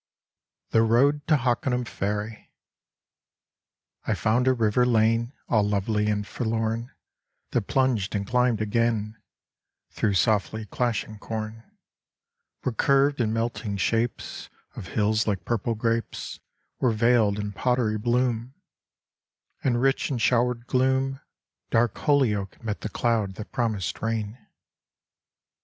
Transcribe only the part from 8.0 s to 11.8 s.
and climbed again Through softly clashing corn,